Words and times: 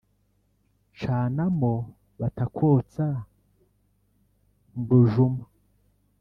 cana 1.01 1.43
mo 1.59 1.73
batakotsa 2.19 3.05
mu 4.73 4.81
rujuma 4.89 5.43